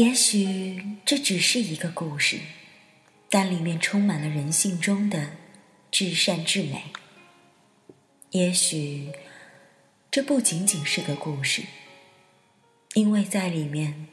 [0.00, 2.38] 也许这只是一个故事，
[3.28, 5.32] 但里面充满了人性中的
[5.90, 6.84] 至善至美。
[8.30, 9.12] 也许
[10.10, 11.64] 这不仅仅是个故事，
[12.94, 14.08] 因为在里面，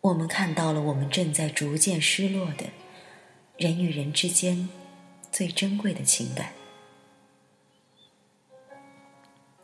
[0.00, 2.70] 我们看到了我们正在逐渐失落的
[3.56, 4.68] 人与人之间
[5.30, 6.54] 最珍贵的情感。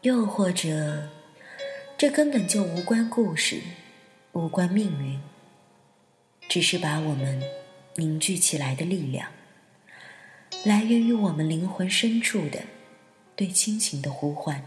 [0.03, 1.11] 又或者，
[1.99, 3.61] 这根本就无关故事，
[4.31, 5.19] 无关命运，
[6.49, 7.43] 只是把我们
[7.97, 9.31] 凝聚起来的力量，
[10.65, 12.63] 来源于我们灵魂深处的
[13.35, 14.65] 对亲情的呼唤，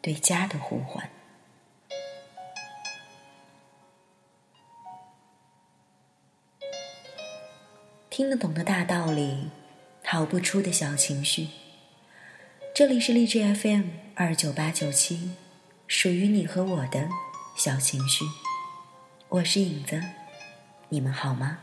[0.00, 1.10] 对家的呼唤。
[8.10, 9.50] 听得懂的大道理，
[10.04, 11.48] 逃不出的小情绪。
[12.72, 15.32] 这里是荔枝 FM 二九八九七，
[15.88, 17.08] 属于你和我的
[17.56, 18.24] 小情绪。
[19.28, 20.00] 我是影子，
[20.94, 21.58] 你们好吗？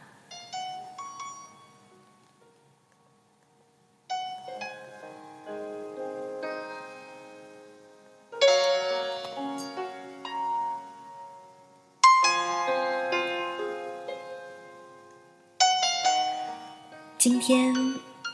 [17.17, 17.73] 今天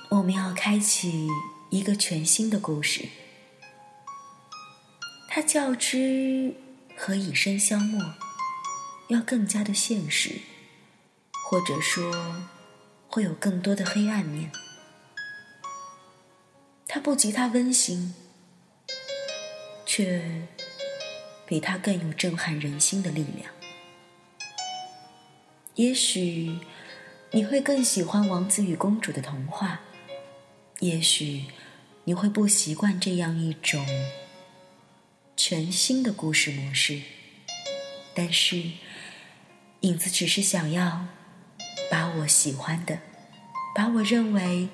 [0.09, 1.27] 我们要开启。
[1.69, 3.07] 一个全新的故事，
[5.29, 6.55] 它较之
[6.95, 8.01] 和以身相默
[9.09, 10.39] 要更加的现实，
[11.49, 12.43] 或者说
[13.07, 14.51] 会有更多的黑暗面。
[16.85, 18.13] 它不及它温馨，
[19.85, 20.45] 却
[21.45, 23.49] 比它更有震撼人心的力量。
[25.75, 26.59] 也许
[27.31, 29.79] 你会更喜欢王子与公主的童话。
[30.79, 31.45] 也许
[32.03, 33.85] 你会不习惯这样一种
[35.37, 37.01] 全新的故事模式，
[38.13, 38.61] 但是
[39.79, 41.07] 影子只是想要
[41.89, 42.99] 把我喜欢的，
[43.75, 44.69] 把我认为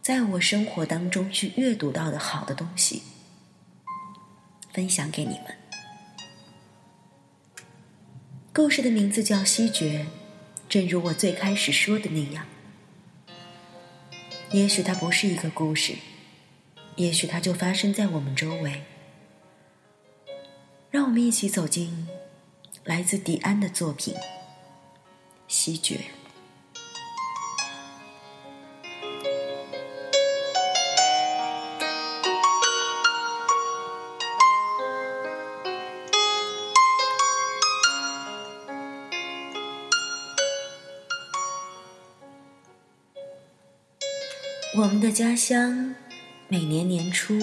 [0.00, 3.02] 在我生活当中去阅读到的好的东西
[4.72, 5.56] 分享给你们。
[8.52, 10.04] 故事的名字叫《西决》，
[10.68, 12.46] 正如我最开始说的那样。
[14.50, 15.94] 也许它不是一个故事，
[16.96, 18.82] 也许它就发生在我们周围。
[20.90, 22.08] 让我们一起走进
[22.82, 24.14] 来自迪安的作品
[25.50, 25.96] 《西决》。
[44.78, 45.96] 我们的家乡
[46.46, 47.36] 每年年初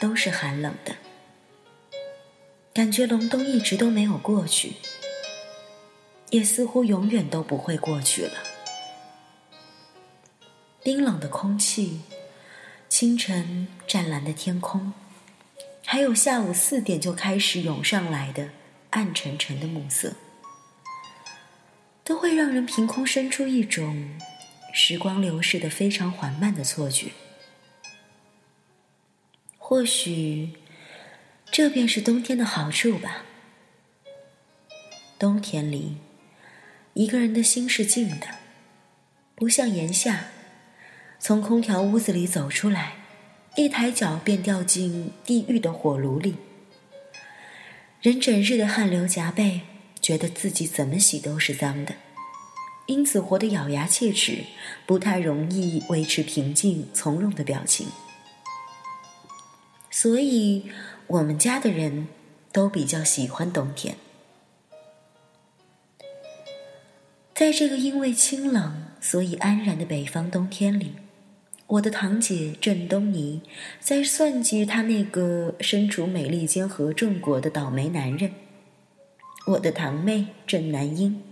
[0.00, 0.96] 都是寒冷的，
[2.72, 4.72] 感觉隆冬一直都没有过去，
[6.34, 8.42] 也似乎永远都不会过去了。
[10.82, 12.00] 冰冷的空气，
[12.88, 14.92] 清晨湛蓝的天空，
[15.86, 18.48] 还有下午四点就开始涌上来的
[18.90, 20.14] 暗沉沉的暮色，
[22.02, 24.18] 都会让人凭空生出一种。
[24.72, 27.12] 时光流逝的非常缓慢的错觉，
[29.56, 30.54] 或许
[31.52, 33.24] 这便是冬天的好处吧。
[35.16, 35.98] 冬天里，
[36.94, 38.26] 一个人的心是静的，
[39.34, 40.26] 不像炎夏，
[41.18, 42.92] 从空调屋子里走出来，
[43.56, 46.36] 一抬脚便掉进地狱的火炉里，
[48.00, 49.62] 人整日的汗流浃背，
[50.00, 51.96] 觉得自己怎么洗都是脏的。
[52.86, 54.44] 因此，活得咬牙切齿，
[54.86, 57.88] 不太容易维持平静从容的表情。
[59.90, 60.70] 所以，
[61.08, 62.06] 我们家的人
[62.52, 63.96] 都比较喜欢冬天。
[67.34, 70.92] 在这个因为清冷所以安然的北方冬天里，
[71.66, 73.42] 我的堂姐郑东尼
[73.80, 78.30] 在算计她那个身处美利坚合众国的倒霉男人。
[79.48, 81.22] 我的堂妹郑南英。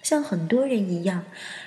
[0.00, 1.24] 像很多人一样，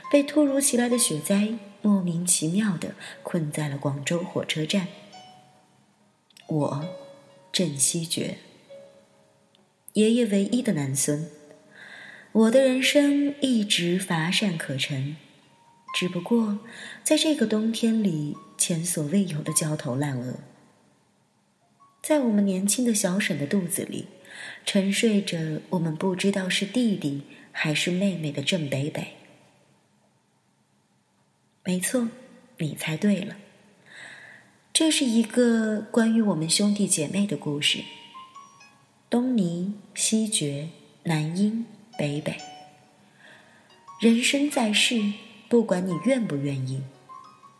[0.10, 4.88] 被突如其来的雪灾莫名其妙的困在了广州火车站。
[6.48, 6.86] 我，
[7.52, 8.38] 郑希觉，
[9.94, 11.30] 爷爷唯一的男孙，
[12.33, 15.18] 我的人生一直乏善可陈，
[15.94, 16.60] 只不过
[17.04, 20.39] 在这个冬天里，前所未有的焦头烂额。
[22.01, 24.07] 在我们年轻的小沈的肚子里，
[24.66, 27.24] 沉睡着我们不知道是弟弟。
[27.54, 29.16] 还是妹妹的郑北北，
[31.66, 32.07] 没错，
[32.60, 33.36] 你猜对了。
[34.72, 37.80] 这是一个关于我们兄弟姐妹的故事。
[39.10, 40.69] 东尼、西决、
[41.04, 41.66] 南莺
[42.01, 42.36] 北北。
[44.00, 45.13] 人生在世，
[45.48, 46.81] 不管你愿不愿意，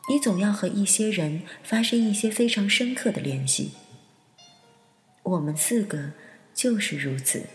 [0.10, 3.74] 你总要和一些人发生一些非常深刻的联系。
[5.22, 6.14] 我们四个
[6.56, 7.46] 就是如此。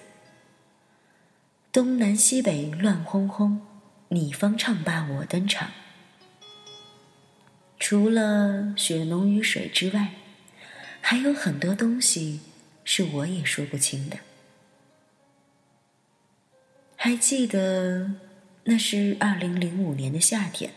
[1.72, 3.60] 东南西北乱哄哄，
[4.10, 5.72] 你方唱罢我登场。
[7.80, 10.14] 除了血浓于水之外，
[11.00, 12.42] 还有很多东西
[12.84, 14.18] 是我也说不清的。
[16.96, 18.10] 还记得
[18.64, 20.72] 那是二零零五年的夏天，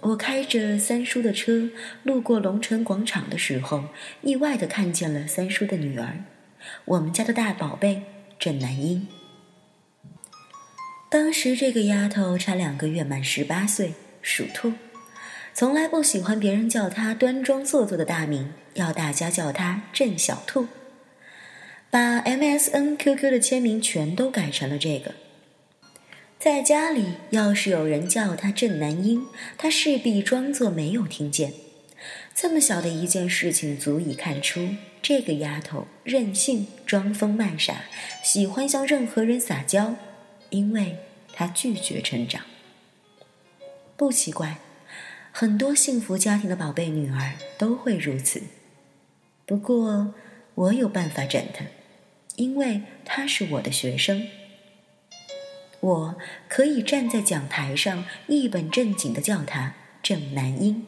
[0.00, 1.70] 我开着三叔的车
[2.02, 3.84] 路过龙城广场的时候，
[4.22, 6.24] 意外的看见了三叔的女儿，
[6.86, 8.02] 我们家的大宝贝
[8.38, 9.06] 郑南英。
[11.08, 14.72] 当时这个丫头差两个月满十八岁，属兔。
[15.54, 20.66] 从来不喜欢别人叫她端庄做作的大名，要大家叫她郑小兔。
[21.96, 25.14] 把 MSN QQ 的签名全都改成了这个。
[26.38, 29.24] 在家里，要是有人叫他郑南英，
[29.56, 31.54] 他势必装作没有听见。
[32.34, 34.68] 这么小的一件事情，足以看出
[35.00, 37.86] 这个丫头任性、装疯卖傻，
[38.22, 39.96] 喜欢向任何人撒娇，
[40.50, 40.98] 因为
[41.32, 42.42] 她拒绝成长。
[43.96, 44.58] 不奇怪。
[45.32, 48.42] 很多幸福家庭的宝贝女儿都会如此，
[49.46, 50.12] 不过
[50.54, 51.64] 我有办法整她，
[52.36, 54.26] 因为他是我的学生。
[55.80, 56.16] 我
[56.48, 60.86] 可以站在讲台上一本正经的叫他郑南英，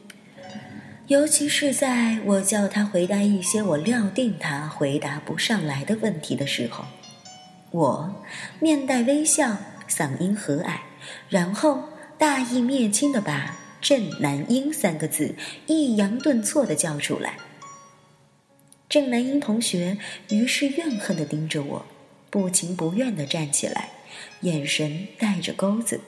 [1.09, 6.85] 尤其是在我叫他回答一些我料定他回答不上来的问题的时候，
[7.71, 8.25] 我
[8.61, 9.59] 面带微笑，
[9.89, 10.79] 嗓音和蔼，
[11.29, 11.85] 然后
[12.17, 13.57] 大义灭亲的把。
[13.81, 15.37] 郑南英三个字
[15.69, 17.37] 抑扬顿挫的叫出来。
[18.89, 19.99] 郑南英同学
[20.31, 21.87] 于是怨恨的盯着我，
[22.31, 23.91] 不情不愿的站起来，
[24.41, 26.01] 眼神带着钩子。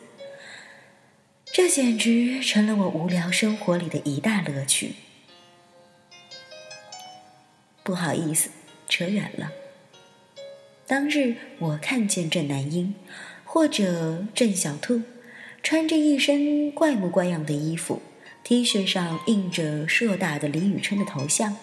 [1.53, 4.95] 这简直成了我无聊生活里的一大乐趣。
[7.83, 8.51] 不好意思，
[8.89, 9.53] 扯远了。
[10.87, 12.95] 当日我看见郑南英，
[13.45, 15.03] 或者郑小兔。
[15.63, 18.01] 穿着一身怪模怪样的衣服
[18.43, 21.55] ，T 恤上印着硕大的李宇春的头像。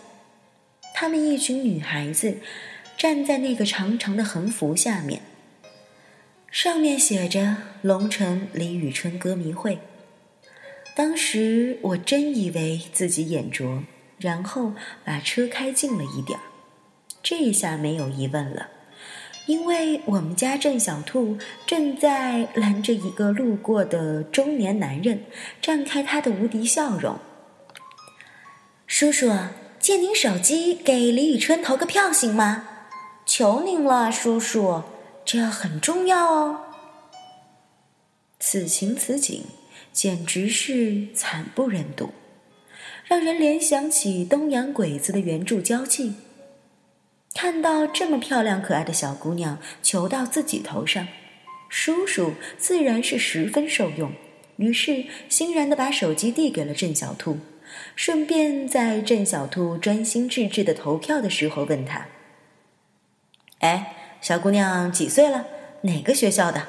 [1.00, 2.40] 她们一群女孩子
[2.98, 5.22] 站在那个长长的横幅下面，
[6.50, 9.78] 上面写着“龙城李宇春歌迷会”。
[10.98, 13.84] 当时我真以为自己眼拙，
[14.18, 14.74] 然后
[15.06, 16.42] 把车开近了一点儿，
[17.22, 18.70] 这下没有疑问了。
[19.46, 25.22] 因为我们家郑小兔正在拦着一个路过的中年男人，
[25.62, 27.20] 绽开他的无敌笑容。
[28.88, 29.32] 叔叔，
[29.80, 32.68] 借您手机给李宇春投个票行吗？
[33.26, 34.84] 求您了，叔叔，
[35.24, 36.62] 这很重要哦。
[38.40, 39.44] 此情此景，
[39.92, 42.12] 简直是惨不忍睹，
[43.06, 46.16] 让人联想起东洋鬼子的援助交际。
[47.34, 51.08] 看到这么漂亮可爱的小姑娘求到自己头上，
[51.70, 54.12] 叔叔自然是十分受用，
[54.56, 57.38] 于是欣然的把手机递给了郑小兔，
[57.96, 62.08] 顺便在郑小兔专心致志的投票的时候问他
[63.60, 65.46] ：“哎，小姑娘几岁了？
[65.82, 66.68] 哪个学校的？”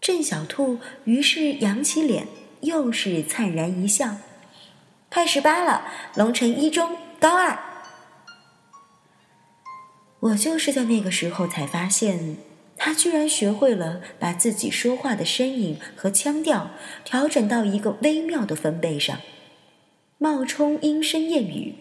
[0.00, 2.26] 郑小兔于是扬起脸，
[2.60, 4.16] 又是灿然一笑
[5.10, 7.58] ：“快十八了，龙城一中高二。”
[10.20, 12.36] 我就是在那个时候才发现，
[12.76, 16.70] 他居然学会了把自己说话的声音和腔调
[17.04, 19.20] 调整到一个微妙的分贝上，
[20.24, 21.74] 冒充莺声燕语。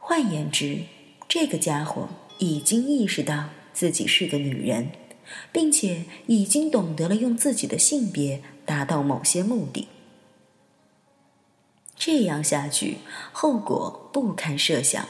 [0.00, 0.80] 换言之，
[1.28, 4.90] 这个家伙已经意识到自己是个女人，
[5.52, 9.86] 并且已经懂得了用自己的性别达到某些目的。
[11.94, 12.98] 这样下去，
[13.30, 15.06] 后果不堪设想。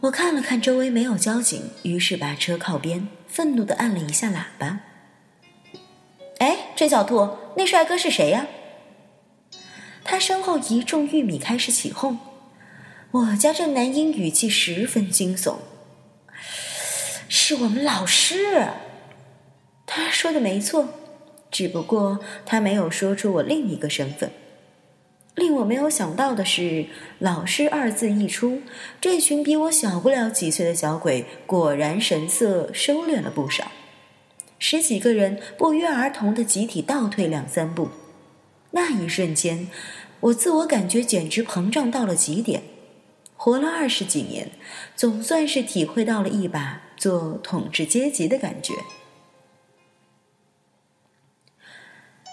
[0.00, 4.80] 我看了看周围没有交警，于是把车靠边，愤怒的按了一下喇叭。
[6.38, 8.48] 哎，陈小兔，那帅哥是谁呀？
[10.08, 12.18] 他身后一众玉米开始起哄。
[13.10, 15.56] 我家郑南英语气十分惊悚。
[17.28, 18.68] 是我们老师。
[19.84, 20.88] 他说的没错，
[21.50, 24.30] 只不过他没有说出我另一个身份。
[25.34, 26.86] 令我没有想到的是，
[27.18, 28.62] 老师二字一出，
[29.00, 33.72] 这群比我小不了几岁的小鬼果然神色收敛了不少。
[34.58, 37.90] 十几个人不约而同的集体倒退两三步，
[38.76, 39.68] 那一瞬间，
[40.20, 42.62] 我自我感觉简直膨胀到了极点。
[43.34, 44.50] 活了二十几年，
[44.94, 48.74] 总算是体会到了一把做统治阶级的感觉。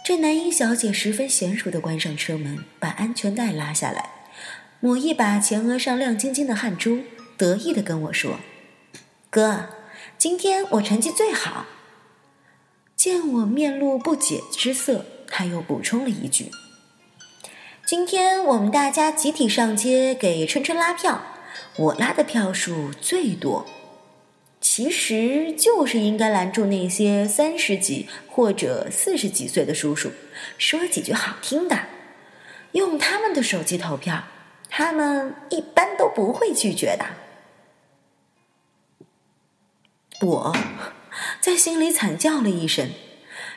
[0.03, 4.09] 郑南英小姐十分娴熟的关上车门，把安全带拉下来，
[4.81, 7.03] 抹一把前额上亮晶晶的汗珠，
[7.37, 8.39] 得意的跟我说
[9.31, 9.69] ：“哥，
[10.17, 11.65] 今天我成绩最好。”
[12.97, 16.51] 见我面露不解之色，他又补充了一句
[17.85, 21.21] ：“今天我们大家集体上街给春春拉票，
[21.77, 23.65] 我拉的票数最多。”
[24.59, 30.13] 其实就是应该拦住那些三十几或者四十几岁的叔叔，
[30.57, 31.77] 说几句好听的，
[32.71, 34.23] 用他们的手机投票，
[34.69, 37.05] 他们一般都不会拒绝的。
[40.25, 40.55] 我
[41.41, 42.89] 在心里惨叫了一声，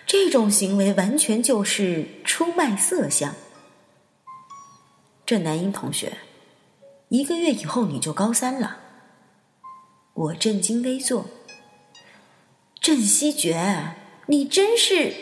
[0.07, 3.35] 这种行为完全就是出卖色相。
[5.27, 6.19] 郑南英同学，
[7.09, 8.79] 一个月以后你就高三了。
[10.15, 11.27] 我正襟危坐。
[12.81, 13.97] 郑希觉，
[14.27, 15.13] 你真是，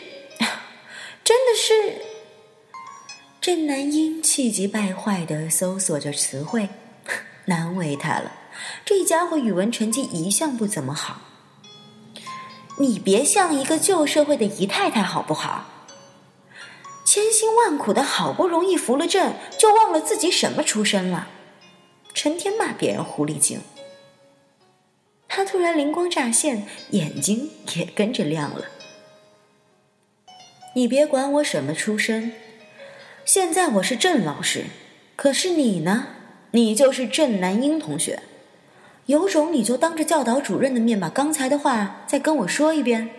[1.25, 2.01] 真的是。
[3.41, 6.69] 郑南英气急败坏的搜索着词汇，
[7.45, 8.31] 难为他了，
[8.85, 11.21] 这家伙语文成绩一向不怎么好。
[12.77, 15.65] 你别像一个旧社会的姨太太好不好？
[17.05, 21.29] 千辛万苦的好不容易扶了正，就忘了自己什么出身了，
[22.13, 23.61] 成天骂别人狐狸精。
[25.27, 28.65] 他突然灵光乍现，眼睛也跟着亮了。
[30.75, 32.33] 你别管我什么出身，
[33.23, 34.65] 现在我是郑老师，
[35.15, 36.07] 可是你呢？
[36.51, 38.21] 你就是郑南英同学，
[39.05, 43.09] 有种你就当着教导主任的面把刚才的话再跟我说一遍，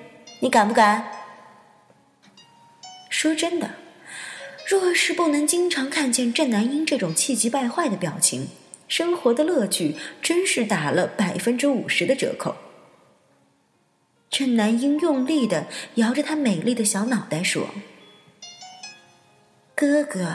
[0.40, 1.12] 你敢不敢？
[3.08, 3.70] 说真的，
[4.68, 8.48] 若是不能经常看见郑南英这种气急败坏的表情。
[8.88, 12.54] 生活的乐趣真是打了百分之五十的折扣。
[14.30, 15.66] 郑南英用力的
[15.96, 17.68] 摇着她美丽的小脑袋说
[19.74, 20.28] ：“哥哥，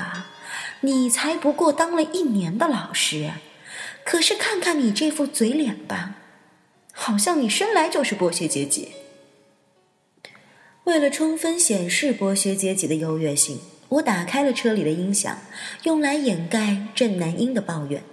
[0.82, 3.32] 你才不过当了一年的老师，
[4.12, 6.18] 可是看看你这副嘴脸吧，
[6.92, 8.90] 好像你生来就是剥削阶级。”
[10.84, 15.40] 为了充分显示剥削阶级的优越性，我打开了车里的音响，
[15.84, 18.04] 用来掩盖郑南英的抱怨。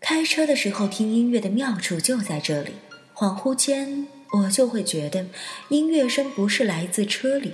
[0.00, 2.76] 开车的时候听音乐的妙处就在这里，
[3.14, 5.26] 恍惚间我就会觉得，
[5.68, 7.52] 音乐声不是来自车里，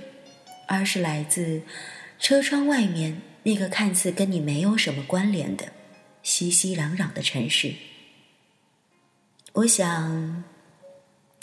[0.69, 1.63] 而是来自
[2.17, 5.65] 车窗外面那个看似跟你没有什么关联的
[6.23, 7.73] 熙熙攘攘的城市。
[9.51, 10.45] 我想，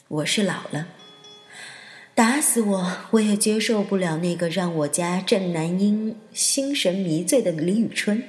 [0.08, 0.88] 我是老了，
[2.14, 8.24] 打死我我也接受不了那个让我家郑南英心神迷醉的李宇春。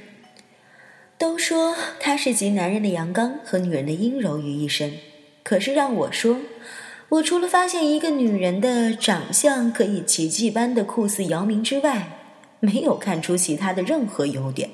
[1.17, 4.97] 都说他是集男人的阳刚和女人的阴柔于一身，
[5.43, 6.37] 可是让我说，
[7.07, 12.17] 我除了发现一个女人的长相可以奇迹般的酷似姚明之外，
[12.59, 14.69] 没有看出其他的任何优点。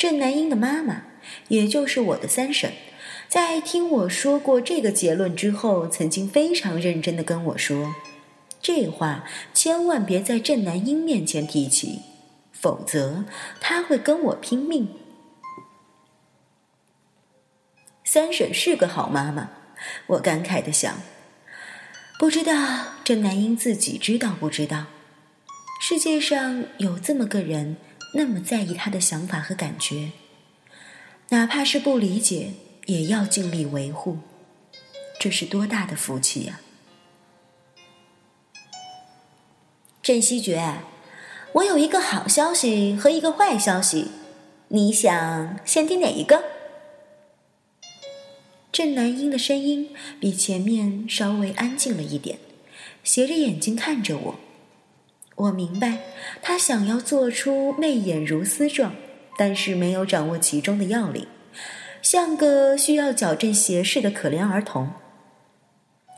[0.00, 1.02] 郑南英的妈妈，
[1.48, 2.72] 也就是我的三婶，
[3.28, 7.94] 在听我说过这个结论之后，曾经非常认真的跟我说，
[8.62, 12.00] 这话千万别在郑南英面前提起。
[12.50, 13.26] 否则
[13.60, 14.88] 他会跟我拼命。
[18.02, 19.50] 三婶是个好妈妈，
[20.06, 20.94] 我感慨的想。
[22.18, 22.54] 不知道
[23.04, 24.86] 郑南英自己知道不知道？
[25.82, 27.76] 世界上有这么个人，
[28.14, 30.10] 那么在意他的想法和感觉，
[31.28, 32.54] 哪怕是不理解，
[32.86, 34.18] 也要尽力维护。
[35.18, 36.60] 这是多大的福气呀！
[40.02, 40.78] 郑希觉。
[41.54, 44.12] 我有一个好消息和一个坏消息，
[44.68, 46.44] 你想先听哪一个？
[48.70, 49.90] 郑南英的声音
[50.20, 52.38] 比前面稍微安静了一点，
[53.02, 54.36] 斜着眼睛看着我。
[55.40, 55.98] 我明白
[56.42, 58.92] 他想要做出媚眼如丝状，
[59.38, 61.26] 但是没有掌握其中的要领，
[62.02, 64.90] 像个需要矫正斜视的可怜儿童。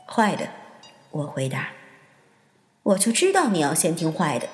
[0.05, 0.49] 坏的，
[1.11, 1.69] 我回答。
[2.83, 4.49] 我就知道你要先听坏的。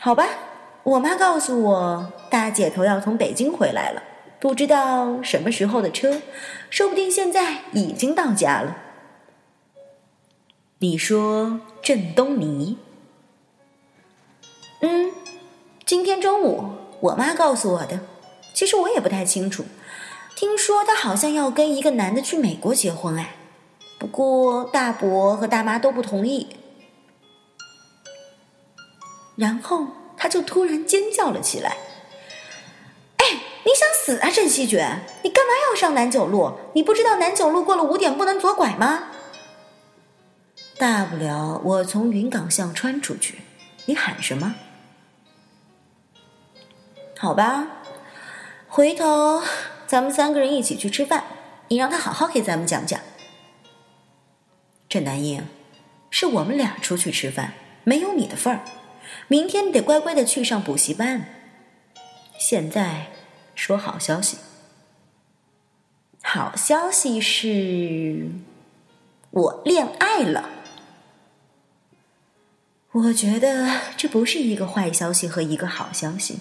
[0.00, 0.26] 好吧，
[0.82, 4.02] 我妈告诉我，大姐头要从北京回来了，
[4.40, 6.20] 不知道什么时候的车，
[6.70, 8.76] 说不定现在已经到家了。
[10.78, 12.76] 你说郑东尼？
[14.82, 15.10] 嗯，
[15.86, 16.64] 今天中午
[17.00, 18.00] 我妈告诉我的，
[18.52, 19.64] 其实我也不太清楚，
[20.36, 23.36] 听说她好像要跟一个男的去美国结婚，哎，
[23.98, 26.46] 不过大伯和大妈都不同意。
[29.36, 29.86] 然后
[30.18, 31.78] 他就突然尖叫了起来
[33.16, 33.26] ：“哎，
[33.64, 35.00] 你想死啊，郑希觉！
[35.22, 36.52] 你干嘛要上南九路？
[36.74, 39.04] 你不知道南九路过了五点不能左拐吗？
[40.78, 43.40] 大不了我从云岗巷穿出去，
[43.86, 44.54] 你喊什么？
[47.18, 47.66] 好吧，
[48.68, 49.42] 回头
[49.86, 51.24] 咱们三个人一起去吃饭，
[51.68, 53.00] 你让他好好给咱们讲讲。
[54.88, 55.46] 郑南英，
[56.10, 57.54] 是我们俩出去吃饭，
[57.84, 58.60] 没有你的份儿。”
[59.28, 61.26] 明天你得乖乖的去上补习班。
[62.38, 63.06] 现在
[63.54, 64.36] 说好消息，
[66.22, 68.28] 好消息是，
[69.30, 70.50] 我恋爱了。
[72.96, 76.38] 我觉得这不是一个坏消息和一个好消息，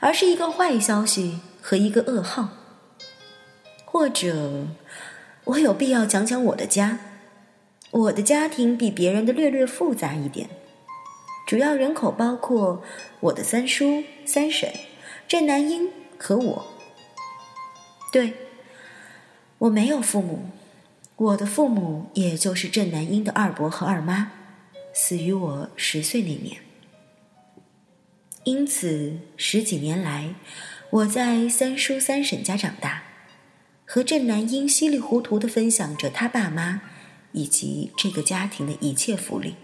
[0.00, 2.48] 而是一个坏消息和一个噩耗。
[3.84, 4.66] 或者，
[5.44, 6.98] 我有必要讲讲我的家。
[7.92, 10.50] 我的家庭比别人的略略复杂一点。
[11.46, 12.82] 主要人口包括
[13.20, 14.72] 我的三叔、三婶、
[15.28, 16.66] 郑南英和我。
[18.10, 18.34] 对，
[19.58, 20.50] 我没有父母，
[21.14, 24.32] 我的父母也就是郑南英的二伯和二妈，
[24.94, 26.56] 死于我十岁那年。
[28.44, 30.34] 因此十几年来，
[30.88, 33.02] 我在三叔三婶家长大，
[33.84, 36.80] 和郑南英稀里糊涂的分享着他爸妈
[37.32, 39.56] 以及这个家庭的一切福利。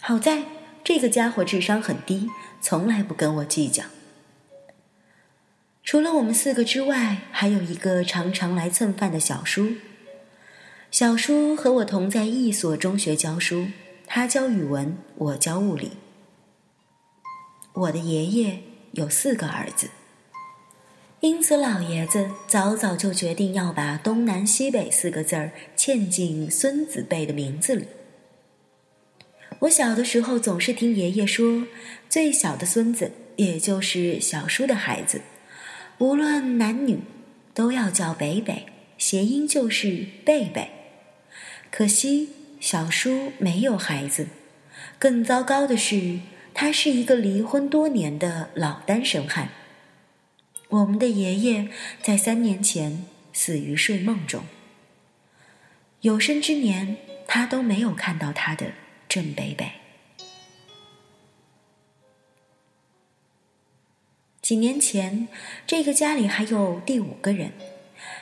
[0.00, 0.42] 好在。
[0.86, 2.30] 这个家伙智商很低，
[2.60, 3.82] 从来不跟我计较。
[5.82, 9.72] 除了我们四个之外，还有一个常常来蹭饭的小叔。
[10.92, 13.66] 小叔和我同在一所中学教书，
[14.18, 15.90] 他教语文，我教物理。
[17.74, 19.90] 我的爷爷有四个儿子，
[21.20, 27.88] 因此老爷子早早就决定要把东南西北四个字儿嵌进孙子辈的名字里。
[29.58, 31.66] 我小的时候总是听爷爷说，
[32.08, 35.20] 最小的孙子，也就是小叔的孩子，
[35.98, 37.00] 无论男女，
[37.52, 38.64] 都要叫北北，
[38.96, 40.70] 谐音就是贝贝。
[41.70, 44.28] 可惜小叔没有孩子，
[44.98, 46.20] 更糟糕的是，
[46.52, 49.50] 他是一个离婚多年的老单身汉。
[50.68, 51.68] 我们的爷爷
[52.02, 54.44] 在三年前死于睡梦中，
[56.00, 56.96] 有生之年
[57.28, 58.72] 他都没有看到他的。
[59.08, 59.70] 郑北北。
[64.42, 65.28] 几年前，
[65.64, 67.52] 这个家里还有第五个人，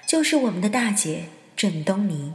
[0.06, 1.24] 就是我们的大姐
[1.56, 2.34] 郑东尼。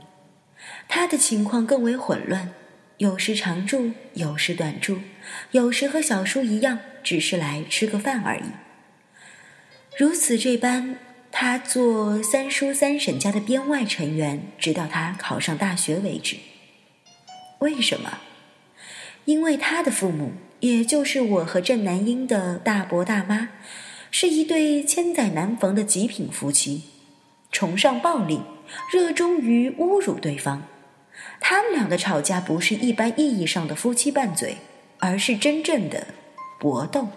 [0.92, 2.50] 他的情况更为混乱，
[2.98, 5.00] 有时常住，有时短住，
[5.52, 8.46] 有时和小叔一样，只是来吃个饭而已。
[9.96, 10.98] 如此这般，
[11.32, 16.38] 他做三叔三婶家的编外成员，直到他考上大学为止。
[17.60, 18.18] 为什么？
[19.26, 23.50] 因为他的父母，也就是我和郑南英的大伯大妈，
[24.10, 26.86] 是一对千载难逢的极品夫妻，
[27.52, 28.42] 崇尚暴力，
[28.92, 30.64] 热衷于侮辱对方。
[31.40, 34.58] 他们俩的吵架不是一般意义上的夫妻拌嘴，
[35.00, 36.08] 而是真正的
[36.60, 37.10] 搏斗。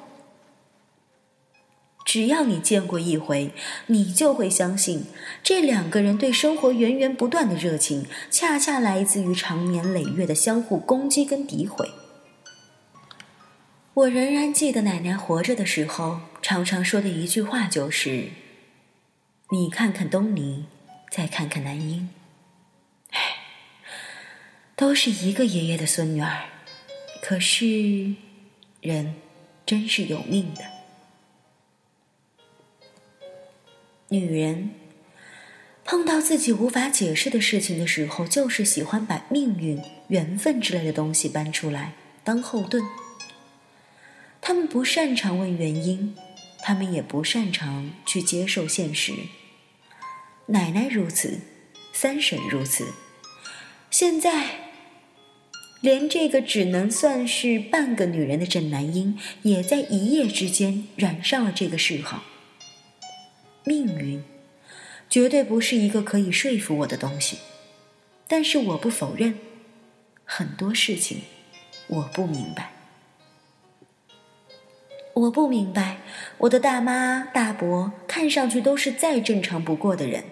[2.04, 3.52] 只要你见过一回，
[3.86, 5.06] 你就会相信，
[5.42, 11.90] 这两个人对生活源源不断的热情，恰恰来自于长年累月的相互攻击跟诋毁。
[13.94, 18.30] 我仍然记得奶奶活着的时候，常常说的一句话就是
[19.52, 20.66] ：“你看看东尼，
[21.10, 22.10] 再看看南英，
[24.82, 26.46] 都是一个爷爷的孙女儿，
[27.22, 28.16] 可是
[28.80, 29.14] 人
[29.64, 30.64] 真是有命的。
[34.08, 34.70] 女人
[35.84, 41.92] 碰到自己无法解释的事情的时候，就是喜欢把命运、缘分之类的东西搬出来
[42.24, 42.82] 当后盾。”
[44.42, 46.16] 他们不擅长问原因，
[46.58, 49.12] 他们也不擅长去接受现实。
[50.46, 51.38] 奶奶如此，
[51.92, 52.92] 三婶如此，
[53.88, 54.61] 现在
[55.82, 62.22] 连这个只能算是半个女人的郑南英，也在一夜之间染上了这个嗜好。
[63.64, 64.22] 命运
[65.10, 67.38] 绝对不是一个可以说服我的东西，
[68.28, 69.34] 但是我不否认，
[70.24, 71.22] 很多事情
[71.88, 72.70] 我不明白。
[75.14, 75.98] 我不明白，
[76.38, 80.24] 我的大妈、大伯看上去都是再正常不过的人。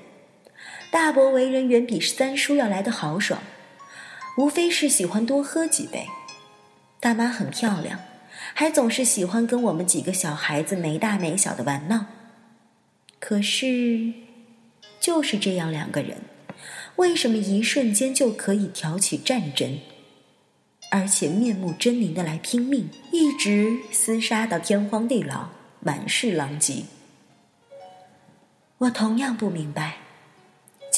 [0.92, 3.42] 大伯为人远比三叔要来的豪爽，
[4.40, 6.06] 无非是喜欢多喝几杯。
[6.98, 8.00] 大妈很漂亮，
[8.54, 12.06] 还总是喜欢跟我们几个小孩子没大没小的玩闹。
[13.18, 14.14] 可是，
[14.98, 16.22] 就是这样两个人，
[16.96, 19.78] 为什么一瞬间就可以挑起战争？
[20.90, 25.50] 而且面目狰狞的来拼命，一直厮杀到天荒地老，
[25.80, 26.84] 满是狼藉。
[28.78, 29.98] 我同样不明白，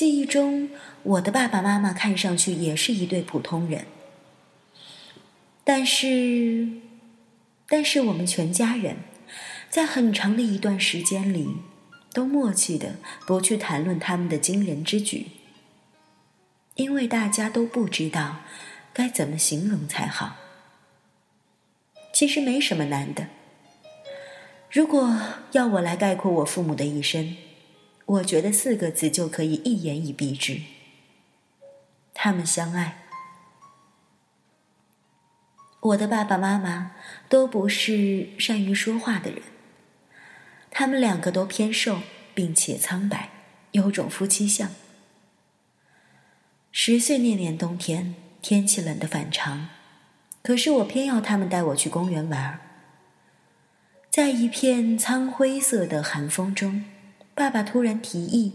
[0.03, 0.69] 记忆中
[1.05, 3.87] 我的爸爸妈妈看上去也是一对普通人，
[5.62, 6.67] 但是，
[7.69, 8.97] 但是我们全家人，
[9.71, 11.55] 在很长的一段时间里，
[12.12, 12.97] 都默契的
[13.29, 15.29] 不去谈论他们的惊人之举，
[16.75, 18.38] 因为大家都不知道。
[18.93, 20.35] 该怎么形容才好？
[22.12, 23.29] 其实没什么难的。
[24.69, 25.17] 如果
[25.53, 27.37] 要我来概括我父母的一生，
[28.12, 30.61] 我觉得四个字就可以一言以蔽之：
[32.12, 32.98] 他们相爱。
[35.81, 36.92] 我的爸爸妈妈
[37.29, 39.42] 都不是善于说话的人，
[40.70, 42.03] 他们两个都偏瘦，
[42.35, 43.31] 并且苍白，
[43.70, 44.70] 有种夫妻相。
[46.70, 48.14] 十岁那年冬天。
[48.42, 49.68] 天气冷得反常，
[50.42, 52.59] 可是我偏要他们带我去公园玩。
[54.11, 56.85] 在一片苍灰色的寒风中，
[57.35, 58.53] 爸爸突然提议，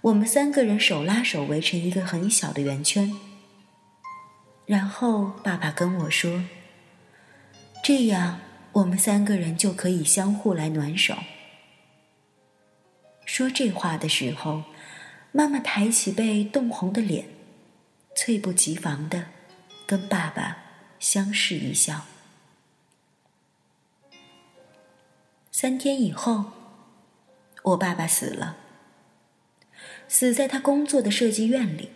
[0.00, 3.12] 我们三个人手拉手围成一个很小的圆圈。
[4.66, 6.44] 然后爸爸跟我说
[7.82, 8.40] ：“这样
[8.72, 11.16] 我们三个人就可以相互来暖手。”
[13.26, 14.64] 说这话的时候，
[15.32, 17.26] 妈妈抬起被冻红的脸。
[18.14, 19.28] 猝不及防的
[19.86, 20.58] 跟爸爸
[21.00, 22.02] 相视一笑。
[25.50, 26.52] 三天以后，
[27.62, 28.56] 我爸爸死了，
[30.08, 31.90] 死在他工作的设计院里。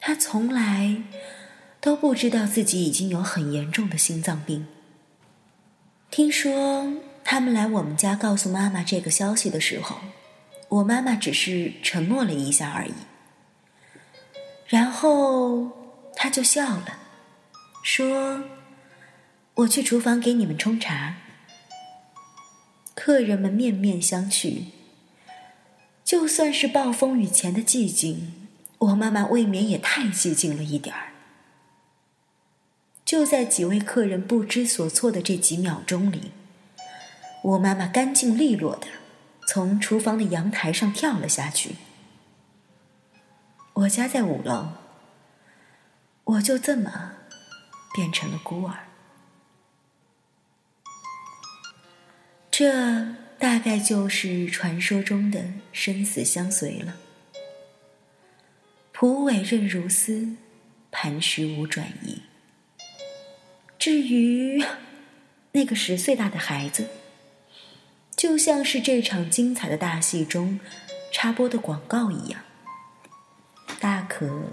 [0.00, 1.02] 他从来
[1.80, 4.66] 都不知道自己已经有很严重的心脏病。
[6.10, 9.98] 听说他们来我们家告诉妈妈这个消息的时候，
[10.68, 12.94] 我妈妈只是沉默了一下而已。
[14.66, 15.70] 然后
[16.16, 16.98] 他就笑了，
[17.82, 18.42] 说
[19.54, 21.16] ：“我去厨房给你们冲茶。”
[23.00, 24.64] 客人们面面相觑。
[26.04, 31.12] 就算是暴风雨前的寂静，我妈妈未免也太寂静了一点儿。
[33.04, 36.32] 就在几位客人不知所措的这几秒钟里，
[37.42, 38.88] 我妈妈干净利落的
[39.46, 41.76] 从厨房的阳台上跳了下去。
[43.74, 44.70] 我家在五楼，
[46.24, 47.12] 我就这么
[47.94, 48.87] 变成了孤儿。
[52.58, 53.06] 这
[53.38, 56.96] 大概就是传说中的生死相随了。
[58.90, 60.34] 蒲苇韧如丝，
[60.90, 62.22] 磐石无转移。
[63.78, 64.60] 至于
[65.54, 66.88] 那个十岁大的孩子，
[68.16, 70.58] 就像是这场精彩的大戏中
[71.12, 72.40] 插播的广告一样。
[73.78, 74.50] 大可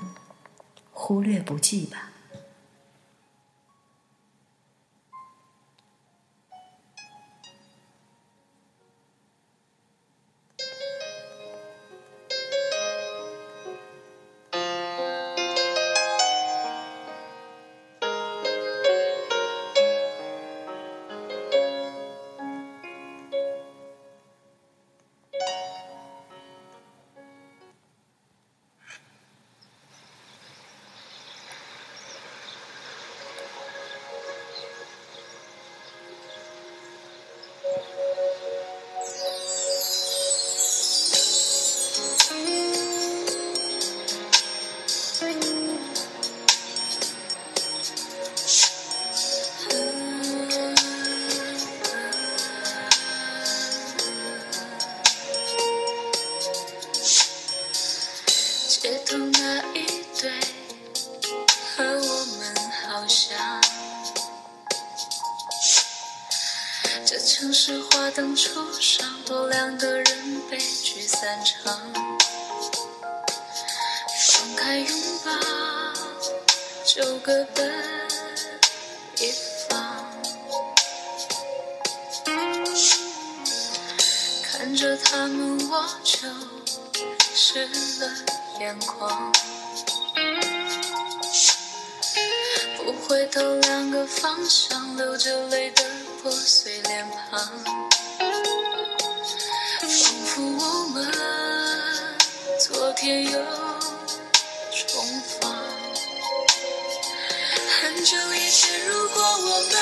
[0.91, 2.11] 忽略不计吧。
[58.85, 59.83] 街头那一
[60.21, 60.29] 对
[61.75, 63.35] 和我们好像
[67.03, 70.05] 这城市华灯初上多两个人
[70.51, 71.73] 悲剧散场
[74.19, 74.87] 放开拥
[75.25, 75.31] 抱
[76.85, 77.73] 就各奔
[79.17, 79.31] 一
[79.67, 80.05] 方
[84.43, 86.27] 看着他们我就
[87.33, 87.65] 失
[87.99, 88.44] 了。
[88.59, 89.33] 眼眶。
[92.77, 95.83] 不回头，两个方向，流着泪的
[96.21, 97.39] 破碎脸庞。
[99.81, 99.89] 仿
[100.25, 101.11] 佛我们
[102.59, 103.31] 昨天又
[104.73, 105.53] 重逢，
[107.81, 109.75] 很久以前，如果我们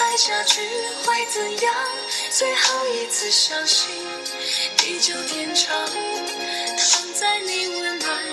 [0.00, 0.60] 爱下去
[1.04, 1.74] 会怎样？
[2.30, 3.88] 最后一次相信
[4.76, 5.74] 地久天长，